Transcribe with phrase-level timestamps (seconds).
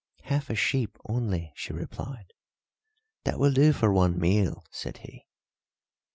[0.23, 2.33] "Half a sheep only," she replied.
[3.23, 5.27] "That will do for one meal," said he.